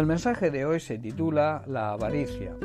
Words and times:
El 0.00 0.06
mensaje 0.06 0.50
de 0.50 0.64
hoy 0.64 0.80
se 0.80 0.98
titula 0.98 1.62
La 1.66 1.92
avaricia. 1.92 2.56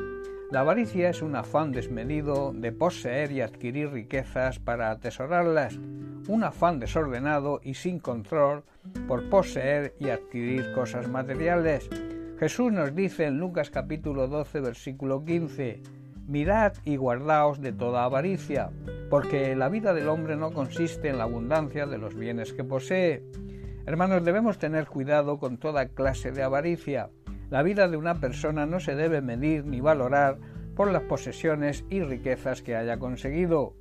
La 0.51 0.61
avaricia 0.61 1.09
es 1.09 1.21
un 1.21 1.35
afán 1.35 1.73
desmedido 1.73 2.53
de 2.53 2.71
poseer 2.71 3.33
y 3.33 3.41
adquirir 3.41 3.89
riquezas 3.89 4.57
para 4.59 4.89
atesorarlas, 4.89 5.75
un 6.29 6.45
afán 6.45 6.79
desordenado 6.79 7.59
y 7.61 7.73
sin 7.73 7.99
control 7.99 8.63
por 9.05 9.29
poseer 9.29 9.95
y 9.99 10.11
adquirir 10.11 10.71
cosas 10.71 11.09
materiales. 11.09 11.89
Jesús 12.39 12.71
nos 12.71 12.95
dice 12.95 13.25
en 13.25 13.37
Lucas 13.37 13.69
capítulo 13.69 14.29
12 14.29 14.61
versículo 14.61 15.25
15, 15.25 15.83
Mirad 16.27 16.71
y 16.85 16.95
guardaos 16.95 17.59
de 17.59 17.73
toda 17.73 18.05
avaricia, 18.05 18.71
porque 19.09 19.57
la 19.57 19.67
vida 19.67 19.93
del 19.93 20.07
hombre 20.07 20.37
no 20.37 20.53
consiste 20.53 21.09
en 21.09 21.17
la 21.17 21.25
abundancia 21.25 21.85
de 21.85 21.97
los 21.97 22.15
bienes 22.15 22.53
que 22.53 22.63
posee. 22.63 23.25
Hermanos, 23.85 24.23
debemos 24.23 24.57
tener 24.57 24.87
cuidado 24.87 25.37
con 25.37 25.57
toda 25.57 25.89
clase 25.89 26.31
de 26.31 26.41
avaricia. 26.41 27.09
La 27.49 27.63
vida 27.63 27.87
de 27.87 27.97
una 27.97 28.15
persona 28.15 28.65
no 28.65 28.79
se 28.79 28.95
debe 28.95 29.21
medir 29.21 29.65
ni 29.65 29.81
valorar 29.81 30.37
por 30.75 30.91
las 30.91 31.03
posesiones 31.03 31.85
y 31.89 32.01
riquezas 32.01 32.61
que 32.61 32.75
haya 32.75 32.97
conseguido. 32.97 33.75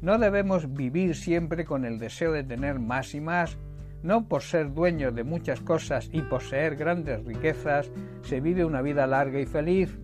No 0.00 0.18
debemos 0.18 0.72
vivir 0.74 1.14
siempre 1.14 1.64
con 1.64 1.84
el 1.84 1.98
deseo 1.98 2.32
de 2.32 2.44
tener 2.44 2.78
más 2.78 3.14
y 3.14 3.20
más. 3.20 3.58
No 4.02 4.28
por 4.28 4.42
ser 4.42 4.72
dueño 4.72 5.10
de 5.10 5.24
muchas 5.24 5.60
cosas 5.60 6.08
y 6.12 6.20
poseer 6.20 6.76
grandes 6.76 7.24
riquezas 7.24 7.90
se 8.22 8.40
vive 8.40 8.64
una 8.64 8.82
vida 8.82 9.06
larga 9.06 9.40
y 9.40 9.46
feliz. 9.46 9.98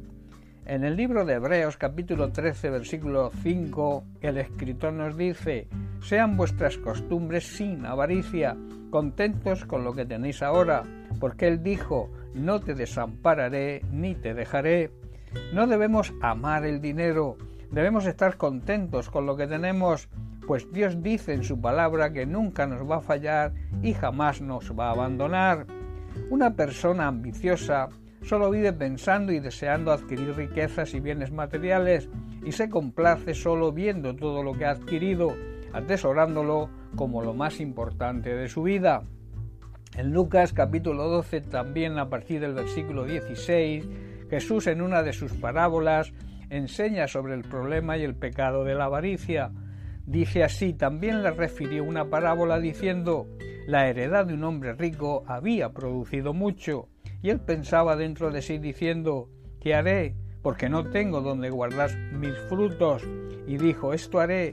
En 0.64 0.84
el 0.84 0.96
libro 0.96 1.24
de 1.24 1.34
Hebreos 1.34 1.76
capítulo 1.76 2.32
13 2.32 2.70
versículo 2.70 3.30
5 3.42 4.04
el 4.22 4.38
escritor 4.38 4.92
nos 4.92 5.16
dice, 5.16 5.68
sean 6.00 6.36
vuestras 6.36 6.78
costumbres 6.78 7.44
sin 7.56 7.84
avaricia, 7.84 8.56
contentos 8.90 9.64
con 9.64 9.84
lo 9.84 9.92
que 9.92 10.06
tenéis 10.06 10.42
ahora, 10.42 10.84
porque 11.20 11.48
él 11.48 11.62
dijo, 11.62 12.10
no 12.34 12.60
te 12.60 12.74
desampararé 12.74 13.82
ni 13.90 14.14
te 14.14 14.34
dejaré. 14.34 14.90
No 15.52 15.66
debemos 15.66 16.12
amar 16.20 16.64
el 16.64 16.80
dinero, 16.80 17.36
debemos 17.70 18.06
estar 18.06 18.36
contentos 18.36 19.08
con 19.10 19.26
lo 19.26 19.36
que 19.36 19.46
tenemos, 19.46 20.08
pues 20.46 20.70
Dios 20.72 21.02
dice 21.02 21.32
en 21.32 21.44
su 21.44 21.60
palabra 21.60 22.12
que 22.12 22.26
nunca 22.26 22.66
nos 22.66 22.88
va 22.88 22.96
a 22.96 23.00
fallar 23.00 23.52
y 23.82 23.94
jamás 23.94 24.40
nos 24.40 24.78
va 24.78 24.88
a 24.88 24.92
abandonar. 24.92 25.66
Una 26.30 26.54
persona 26.54 27.06
ambiciosa 27.06 27.88
solo 28.22 28.50
vive 28.50 28.72
pensando 28.72 29.32
y 29.32 29.40
deseando 29.40 29.92
adquirir 29.92 30.34
riquezas 30.36 30.94
y 30.94 31.00
bienes 31.00 31.32
materiales 31.32 32.08
y 32.44 32.52
se 32.52 32.68
complace 32.68 33.34
solo 33.34 33.72
viendo 33.72 34.14
todo 34.14 34.42
lo 34.42 34.52
que 34.52 34.66
ha 34.66 34.70
adquirido, 34.70 35.34
atesorándolo 35.72 36.68
como 36.96 37.22
lo 37.22 37.34
más 37.34 37.60
importante 37.60 38.34
de 38.34 38.48
su 38.48 38.62
vida. 38.62 39.02
En 39.94 40.14
Lucas 40.14 40.54
capítulo 40.54 41.06
12, 41.08 41.42
también 41.42 41.98
a 41.98 42.08
partir 42.08 42.40
del 42.40 42.54
versículo 42.54 43.04
16, 43.04 43.86
Jesús 44.30 44.66
en 44.66 44.80
una 44.80 45.02
de 45.02 45.12
sus 45.12 45.34
parábolas 45.34 46.14
enseña 46.48 47.06
sobre 47.08 47.34
el 47.34 47.42
problema 47.42 47.98
y 47.98 48.02
el 48.02 48.14
pecado 48.14 48.64
de 48.64 48.74
la 48.74 48.86
avaricia. 48.86 49.52
Dice 50.06 50.44
así, 50.44 50.72
también 50.72 51.22
le 51.22 51.30
refirió 51.30 51.84
una 51.84 52.06
parábola 52.06 52.58
diciendo, 52.58 53.26
la 53.66 53.86
heredad 53.86 54.24
de 54.24 54.32
un 54.32 54.44
hombre 54.44 54.72
rico 54.72 55.24
había 55.26 55.74
producido 55.74 56.32
mucho 56.32 56.88
y 57.22 57.28
él 57.28 57.40
pensaba 57.40 57.94
dentro 57.94 58.30
de 58.30 58.40
sí 58.40 58.56
diciendo, 58.56 59.28
¿qué 59.60 59.74
haré? 59.74 60.14
Porque 60.40 60.70
no 60.70 60.88
tengo 60.88 61.20
donde 61.20 61.50
guardar 61.50 61.90
mis 62.12 62.34
frutos. 62.48 63.02
Y 63.46 63.58
dijo, 63.58 63.92
esto 63.92 64.20
haré, 64.20 64.52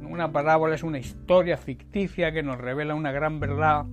una 0.11 0.31
parábola 0.31 0.75
es 0.75 0.83
una 0.83 0.99
historia 0.99 1.57
ficticia 1.57 2.31
que 2.31 2.43
nos 2.43 2.57
revela 2.57 2.95
una 2.95 3.11
gran 3.11 3.39
verdad. 3.39 3.85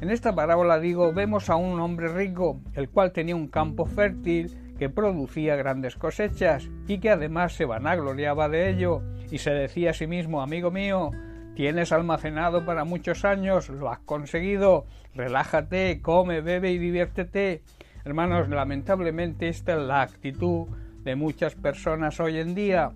En 0.00 0.10
esta 0.10 0.34
parábola 0.34 0.78
digo, 0.78 1.12
vemos 1.12 1.50
a 1.50 1.56
un 1.56 1.80
hombre 1.80 2.08
rico, 2.08 2.60
el 2.74 2.88
cual 2.88 3.12
tenía 3.12 3.36
un 3.36 3.48
campo 3.48 3.86
fértil 3.86 4.74
que 4.78 4.90
producía 4.90 5.56
grandes 5.56 5.96
cosechas 5.96 6.68
y 6.86 6.98
que 6.98 7.10
además 7.10 7.54
se 7.54 7.64
vanagloriaba 7.64 8.48
de 8.48 8.70
ello 8.70 9.02
y 9.30 9.38
se 9.38 9.50
decía 9.50 9.90
a 9.90 9.94
sí 9.94 10.06
mismo, 10.06 10.42
amigo 10.42 10.70
mío, 10.70 11.10
Tienes 11.56 11.90
almacenado 11.90 12.66
para 12.66 12.84
muchos 12.84 13.24
años, 13.24 13.70
lo 13.70 13.90
has 13.90 14.00
conseguido, 14.00 14.84
relájate, 15.14 16.02
come, 16.02 16.42
bebe 16.42 16.70
y 16.70 16.76
diviértete. 16.76 17.62
Hermanos, 18.04 18.50
lamentablemente 18.50 19.48
esta 19.48 19.72
es 19.72 19.78
la 19.78 20.02
actitud 20.02 20.66
de 21.02 21.16
muchas 21.16 21.54
personas 21.54 22.20
hoy 22.20 22.40
en 22.40 22.54
día. 22.54 22.92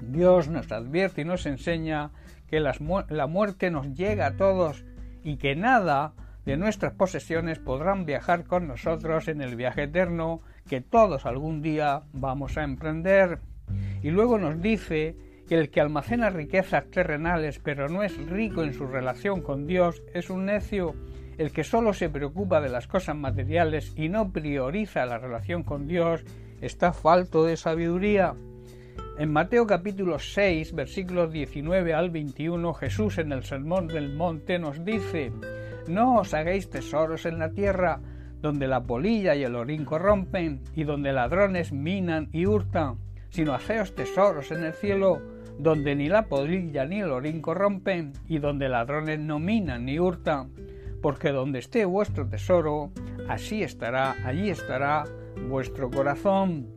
Dios 0.00 0.48
nos 0.48 0.70
advierte 0.72 1.22
y 1.22 1.24
nos 1.24 1.46
enseña 1.46 2.10
que 2.48 2.60
la 2.60 3.26
muerte 3.26 3.70
nos 3.70 3.92
llega 3.94 4.26
a 4.26 4.36
todos 4.36 4.84
y 5.24 5.36
que 5.36 5.56
nada 5.56 6.14
de 6.46 6.56
nuestras 6.56 6.92
posesiones 6.92 7.58
podrán 7.58 8.06
viajar 8.06 8.44
con 8.44 8.68
nosotros 8.68 9.26
en 9.26 9.42
el 9.42 9.56
viaje 9.56 9.82
eterno 9.82 10.40
que 10.68 10.80
todos 10.80 11.26
algún 11.26 11.60
día 11.60 12.04
vamos 12.12 12.56
a 12.56 12.62
emprender. 12.62 13.40
Y 14.02 14.10
luego 14.10 14.38
nos 14.38 14.62
dice 14.62 15.16
que 15.48 15.56
el 15.56 15.70
que 15.70 15.80
almacena 15.80 16.30
riquezas 16.30 16.88
terrenales 16.90 17.58
pero 17.58 17.88
no 17.88 18.04
es 18.04 18.16
rico 18.28 18.62
en 18.62 18.74
su 18.74 18.86
relación 18.86 19.42
con 19.42 19.66
Dios 19.66 20.02
es 20.14 20.30
un 20.30 20.46
necio. 20.46 20.94
El 21.36 21.50
que 21.50 21.64
solo 21.64 21.92
se 21.92 22.08
preocupa 22.08 22.60
de 22.60 22.68
las 22.68 22.86
cosas 22.86 23.16
materiales 23.16 23.92
y 23.96 24.08
no 24.08 24.32
prioriza 24.32 25.04
la 25.04 25.18
relación 25.18 25.64
con 25.64 25.88
Dios 25.88 26.24
está 26.60 26.92
falto 26.92 27.44
de 27.44 27.56
sabiduría. 27.56 28.34
En 29.18 29.32
Mateo 29.32 29.66
capítulo 29.66 30.18
6, 30.18 30.74
versículos 30.74 31.32
19 31.32 31.94
al 31.94 32.10
21, 32.10 32.74
Jesús 32.74 33.16
en 33.16 33.32
el 33.32 33.44
Sermón 33.44 33.86
del 33.86 34.14
Monte 34.14 34.58
nos 34.58 34.84
dice, 34.84 35.32
No 35.88 36.16
os 36.16 36.34
hagáis 36.34 36.68
tesoros 36.68 37.24
en 37.24 37.38
la 37.38 37.50
tierra, 37.50 37.98
donde 38.42 38.66
la 38.66 38.82
polilla 38.82 39.34
y 39.34 39.42
el 39.42 39.56
orín 39.56 39.86
corrompen, 39.86 40.60
y 40.74 40.84
donde 40.84 41.14
ladrones 41.14 41.72
minan 41.72 42.28
y 42.30 42.44
hurtan, 42.44 42.98
sino 43.30 43.54
haceos 43.54 43.94
tesoros 43.94 44.50
en 44.50 44.64
el 44.64 44.74
cielo, 44.74 45.22
donde 45.58 45.96
ni 45.96 46.10
la 46.10 46.26
podrilla 46.26 46.84
ni 46.84 47.00
el 47.00 47.10
orín 47.10 47.40
corrompen, 47.40 48.12
y 48.28 48.38
donde 48.38 48.68
ladrones 48.68 49.18
no 49.18 49.38
minan 49.38 49.86
ni 49.86 49.98
hurtan, 49.98 50.50
porque 51.00 51.30
donde 51.32 51.60
esté 51.60 51.86
vuestro 51.86 52.28
tesoro, 52.28 52.90
así 53.30 53.62
estará, 53.62 54.14
allí 54.26 54.50
estará 54.50 55.04
vuestro 55.48 55.90
corazón. 55.90 56.75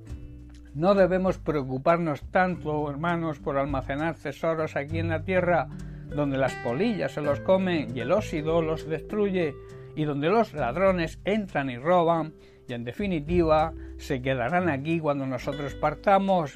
No 0.76 0.94
debemos 0.94 1.38
preocuparnos 1.40 2.22
tanto, 2.32 2.90
hermanos, 2.90 3.40
por 3.40 3.58
almacenar 3.58 4.16
tesoros 4.16 4.76
aquí 4.76 5.00
en 5.00 5.10
la 5.10 5.24
tierra, 5.24 5.68
donde 6.16 6.38
las 6.38 6.54
polillas 6.56 7.14
se 7.14 7.22
los 7.22 7.40
comen 7.40 7.96
y 7.96 8.02
el 8.02 8.12
óxido 8.12 8.62
los 8.62 8.88
destruye, 8.88 9.56
y 9.96 10.06
donde 10.06 10.30
los 10.30 10.54
ladrones 10.54 11.20
entran 11.26 11.70
y 11.70 11.78
roban, 11.78 12.34
y 12.68 12.74
en 12.74 12.84
definitiva 12.84 13.74
se 13.98 14.22
quedarán 14.22 14.70
aquí 14.70 15.00
cuando 15.00 15.26
nosotros 15.26 15.74
partamos. 15.74 16.54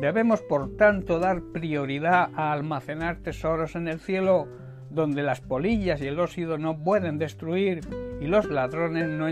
Debemos, 0.00 0.40
por 0.42 0.76
tanto, 0.76 1.18
dar 1.18 1.42
prioridad 1.52 2.30
a 2.34 2.52
almacenar 2.52 3.18
tesoros 3.18 3.76
en 3.76 3.88
el 3.88 4.00
cielo, 4.00 4.48
donde 4.90 5.22
las 5.22 5.40
polillas 5.40 6.00
y 6.00 6.06
el 6.06 6.18
óxido 6.18 6.58
no 6.58 6.82
pueden 6.82 7.18
destruir 7.18 7.80
y 8.20 8.26
los 8.26 8.46
ladrones 8.46 9.08
no, 9.08 9.30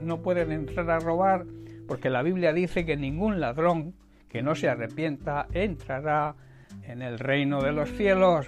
no 0.00 0.22
pueden 0.22 0.52
entrar 0.52 0.90
a 0.90 0.98
robar, 0.98 1.44
porque 1.90 2.08
la 2.08 2.22
Biblia 2.22 2.52
dice 2.52 2.86
que 2.86 2.96
ningún 2.96 3.40
ladrón 3.40 3.94
que 4.28 4.42
no 4.42 4.54
se 4.54 4.68
arrepienta 4.68 5.48
entrará 5.52 6.36
en 6.84 7.02
el 7.02 7.18
reino 7.18 7.60
de 7.60 7.72
los 7.72 7.90
cielos. 7.90 8.46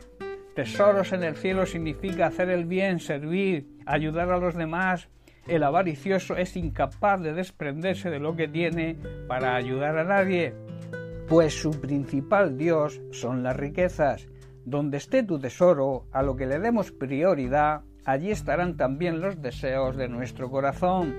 Tesoros 0.55 1.12
en 1.12 1.25
el 1.25 1.35
cielo 1.35 1.67
significa 1.67 2.29
hacer 2.29 2.50
el 2.50 2.67
bien, 2.67 3.00
servir, 3.00 3.67
ayudar 3.85 4.31
a 4.31 4.39
los 4.39 4.55
demás. 4.55 5.09
El 5.49 5.65
avaricioso 5.65 6.37
es 6.37 6.56
incapaz 6.56 7.21
de 7.21 7.33
desprenderse 7.33 8.11
de 8.11 8.21
lo 8.21 8.37
que 8.37 8.47
tiene 8.47 8.97
para 9.27 9.56
ayudar 9.56 9.99
a 9.99 10.05
nadie 10.05 10.55
pues 11.33 11.55
su 11.55 11.71
principal 11.81 12.59
Dios 12.59 13.00
son 13.11 13.43
las 13.43 13.56
riquezas. 13.56 14.29
Donde 14.67 14.99
esté 14.99 15.23
tu 15.23 15.39
tesoro, 15.39 16.05
a 16.12 16.23
lo 16.23 16.37
que 16.37 16.44
le 16.44 16.59
demos 16.59 16.93
prioridad, 16.93 17.81
allí 18.05 18.31
estarán 18.31 18.77
también 18.77 19.23
los 19.23 19.41
deseos 19.41 19.97
de 19.97 20.11
nuestro 20.11 20.50
corazón. 20.50 21.15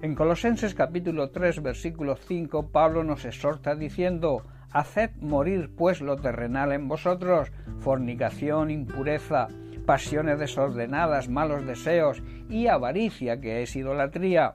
En 0.00 0.14
Colosenses 0.14 0.76
capítulo 0.76 1.30
3 1.30 1.60
versículo 1.60 2.14
5 2.14 2.70
Pablo 2.70 3.02
nos 3.02 3.24
exhorta 3.24 3.74
diciendo 3.74 4.44
Haced 4.70 5.10
morir 5.20 5.70
pues 5.76 6.00
lo 6.00 6.16
terrenal 6.16 6.70
en 6.70 6.86
vosotros, 6.86 7.50
fornicación, 7.80 8.70
impureza, 8.70 9.48
pasiones 9.86 10.38
desordenadas, 10.38 11.28
malos 11.28 11.66
deseos 11.66 12.22
y 12.48 12.68
avaricia 12.68 13.40
que 13.40 13.62
es 13.62 13.74
idolatría 13.74 14.54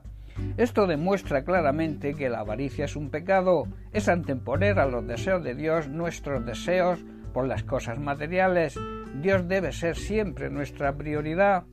Esto 0.56 0.86
demuestra 0.86 1.44
claramente 1.44 2.14
que 2.14 2.30
la 2.30 2.40
avaricia 2.40 2.86
es 2.86 2.96
un 2.96 3.10
pecado, 3.10 3.68
es 3.92 4.08
anteponer 4.08 4.78
a 4.78 4.86
los 4.86 5.06
deseos 5.06 5.44
de 5.44 5.54
Dios 5.54 5.88
nuestros 5.88 6.46
deseos 6.46 7.04
por 7.34 7.46
las 7.46 7.64
cosas 7.64 7.98
materiales. 7.98 8.80
Dios 9.20 9.46
debe 9.46 9.72
ser 9.72 9.96
siempre 9.96 10.48
nuestra 10.48 10.96
prioridad. 10.96 11.64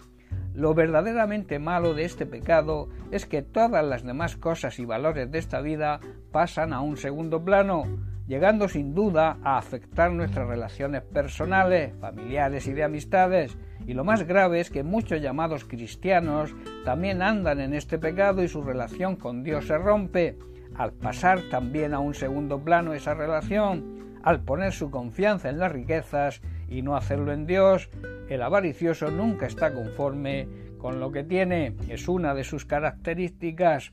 Lo 0.53 0.74
verdaderamente 0.74 1.59
malo 1.59 1.94
de 1.94 2.03
este 2.03 2.25
pecado 2.25 2.89
es 3.09 3.25
que 3.25 3.42
todas 3.42 3.86
las 3.86 4.03
demás 4.03 4.36
cosas 4.36 4.80
y 4.80 4.86
valores 4.86 5.31
de 5.31 5.39
esta 5.39 5.62
vida 5.62 6.01
pasan 6.31 6.74
a 6.74 6.81
un 6.81 6.98
segundo 6.98 7.44
plano, 7.44 7.86
llegando 8.27 8.68
sin 8.68 8.94
duda 8.94 9.38
a 9.44 9.57
afectar 9.57 10.12
nuestras 10.12 10.48
relaciones 10.48 11.03
personales, 11.03 11.94
familiares 12.01 12.68
y 12.68 12.74
de 12.74 12.83
amistades. 12.83 13.57
Y 13.88 13.94
lo 13.94 14.03
más 14.03 14.24
grave 14.24 14.59
es 14.59 14.69
que 14.69 14.83
muchos 14.83 15.21
llamados 15.21 15.63
cristianos 15.63 16.53
también 16.83 17.21
andan 17.21 17.62
en 17.62 17.74
este 17.74 17.98
pecado 17.98 18.44
y 18.44 18.50
su 18.50 18.62
relación 18.62 19.15
con 19.15 19.44
Dios 19.44 19.68
se 19.68 19.77
rompe, 19.77 20.38
al 20.75 20.92
pasar 20.92 21.42
también 21.50 21.94
a 21.94 22.00
un 22.00 22.13
segundo 22.13 22.59
plano 22.59 22.94
esa 22.94 23.13
relación, 23.13 24.19
al 24.24 24.42
poner 24.42 24.74
su 24.74 24.92
confianza 24.92 25.50
en 25.50 25.59
las 25.59 25.71
riquezas 25.71 26.42
y 26.71 26.81
no 26.81 26.95
hacerlo 26.95 27.33
en 27.33 27.45
Dios, 27.45 27.89
el 28.29 28.41
avaricioso 28.41 29.12
nunca 29.12 29.45
está 29.45 29.73
conforme 29.73 30.47
con 30.77 31.00
lo 31.00 31.12
que 31.12 31.23
tiene, 31.23 31.75
es 31.89 32.07
una 32.07 32.33
de 32.33 32.44
sus 32.44 32.65
características. 32.65 33.91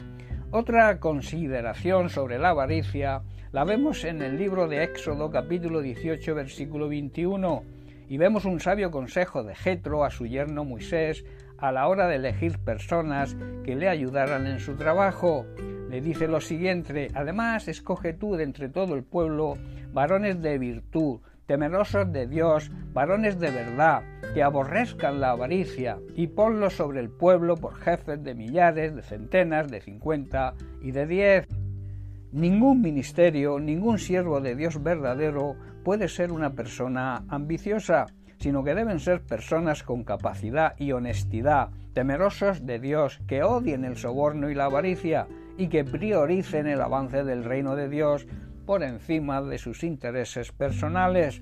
Otra 0.51 0.99
consideración 1.01 2.09
sobre 2.09 2.39
la 2.39 2.51
avaricia 2.51 3.23
la 3.53 3.65
vemos 3.65 4.05
en 4.05 4.23
el 4.23 4.39
libro 4.39 4.69
de 4.69 4.85
Éxodo 4.85 5.31
capítulo 5.31 5.83
18 5.83 6.35
versículo 6.35 6.89
21 6.89 7.63
y 8.09 8.17
vemos 8.17 8.47
un 8.47 8.61
sabio 8.61 8.91
consejo 8.91 9.43
de 9.43 9.55
Jetro 9.55 10.05
a 10.05 10.11
su 10.11 10.27
yerno 10.27 10.65
Moisés 10.65 11.25
a 11.59 11.73
la 11.73 11.89
hora 11.89 12.07
de 12.07 12.17
elegir 12.17 12.59
personas 12.59 13.37
que 13.65 13.77
le 13.77 13.89
ayudaran 13.89 14.47
en 14.47 14.61
su 14.61 14.77
trabajo. 14.77 15.45
Le 15.91 16.01
dice 16.01 16.29
lo 16.29 16.41
siguiente, 16.41 17.09
además 17.15 17.69
escoge 17.69 18.13
tú 18.13 18.37
de 18.37 18.45
entre 18.45 18.69
todo 18.69 18.95
el 18.95 19.03
pueblo 19.03 19.55
varones 19.93 20.41
de 20.41 20.59
virtud, 20.59 21.21
temerosos 21.49 22.12
de 22.12 22.27
Dios, 22.27 22.71
varones 22.93 23.41
de 23.41 23.50
verdad, 23.50 24.03
que 24.35 24.43
aborrezcan 24.43 25.19
la 25.19 25.31
avaricia, 25.31 25.99
y 26.15 26.27
ponlos 26.27 26.75
sobre 26.75 27.00
el 27.00 27.09
pueblo 27.09 27.56
por 27.56 27.75
jefes 27.75 28.23
de 28.23 28.35
millares, 28.35 28.95
de 28.95 29.03
centenas, 29.03 29.71
de 29.71 29.81
cincuenta 29.81 30.53
y 30.83 30.93
de 30.93 31.06
diez. 31.06 31.49
Ningún 32.33 32.83
ministerio, 32.83 33.59
ningún 33.59 33.99
siervo 33.99 34.43
de 34.43 34.55
Dios 34.55 34.83
verdadero 34.83 35.56
puede 35.83 36.09
ser 36.09 36.33
una 36.33 36.50
persona 36.50 37.25
ambiciosa, 37.29 38.06
sino 38.39 38.62
que 38.62 38.75
deben 38.75 39.00
ser 39.00 39.23
personas 39.23 39.83
con 39.83 40.05
capacidad 40.05 40.75
y 40.77 40.93
honestidad, 40.93 41.71
temerosos 41.95 42.67
de 42.67 42.79
Dios, 42.79 43.21
que 43.27 43.43
odien 43.43 43.87
el 43.87 43.97
soborno 43.97 44.50
y 44.50 44.55
la 44.55 44.67
avaricia 44.67 45.27
y 45.56 45.69
que 45.69 45.83
prioricen 45.83 46.67
el 46.67 46.83
avance 46.83 47.25
del 47.25 47.43
reino 47.43 47.75
de 47.75 47.89
Dios 47.89 48.27
por 48.69 48.82
encima 48.82 49.41
de 49.41 49.56
sus 49.56 49.82
intereses 49.82 50.53
personales. 50.53 51.41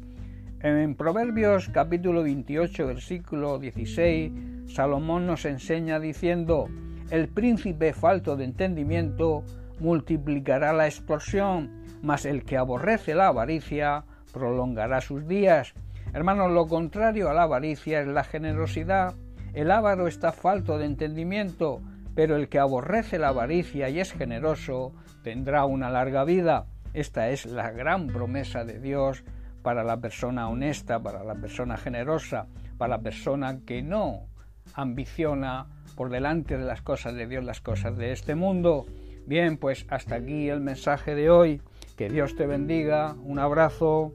En 0.61 0.95
Proverbios 0.95 1.69
capítulo 1.71 2.23
28 2.23 2.87
versículo 2.87 3.59
16, 3.59 4.33
Salomón 4.73 5.27
nos 5.27 5.45
enseña 5.45 5.99
diciendo, 5.99 6.69
el 7.11 7.27
príncipe 7.27 7.93
falto 7.95 8.37
de 8.37 8.45
entendimiento 8.45 9.43
multiplicará 9.81 10.73
la 10.73 10.87
extorsión, 10.87 11.83
mas 12.01 12.27
el 12.27 12.45
que 12.45 12.59
aborrece 12.59 13.17
la 13.17 13.27
avaricia 13.27 14.05
prolongará 14.33 15.01
sus 15.01 15.27
días. 15.27 15.75
Hermanos, 16.15 16.53
lo 16.53 16.69
contrario 16.69 17.29
a 17.29 17.35
la 17.35 17.43
avaricia 17.43 18.03
es 18.03 18.07
la 18.07 18.23
generosidad. 18.23 19.15
El 19.53 19.73
avaro 19.73 20.07
está 20.07 20.31
falto 20.31 20.79
de 20.79 20.87
entendimiento, 20.87 21.83
pero 22.15 22.37
el 22.37 22.49
que 22.49 22.61
aborrece 22.61 23.19
la 23.19 23.31
avaricia 23.31 23.89
y 23.89 23.99
es 23.99 24.13
generoso 24.13 24.93
tendrá 25.25 25.65
una 25.65 25.91
larga 25.91 26.23
vida. 26.23 26.67
Esta 26.97 27.29
es 27.29 27.45
la 27.45 27.73
gran 27.73 28.07
promesa 28.07 28.65
de 28.65 28.81
Dios 28.81 29.23
para 29.63 29.85
la 29.85 29.99
persona 29.99 30.49
honesta, 30.49 30.99
para 31.03 31.23
la 31.25 31.35
persona 31.35 31.77
generosa, 31.77 32.47
para 32.79 32.97
la 32.97 33.03
persona 33.03 33.61
que 33.67 33.83
no 33.83 34.29
ambiciona 34.73 35.67
por 35.95 36.09
delante 36.09 36.57
de 36.57 36.65
las 36.65 36.81
cosas 36.81 37.15
de 37.15 37.27
Dios 37.27 37.45
las 37.45 37.61
cosas 37.61 37.99
de 37.99 38.13
este 38.13 38.35
mundo. 38.35 38.87
Bien, 39.27 39.59
pues 39.59 39.85
hasta 39.91 40.15
aquí 40.15 40.49
el 40.49 40.63
mensaje 40.63 41.15
de 41.15 41.29
hoy. 41.29 41.61
Que 41.99 42.09
Dios 42.09 42.35
te 42.35 42.47
bendiga. 42.47 43.13
Un 43.13 43.41
abrazo. 43.41 44.15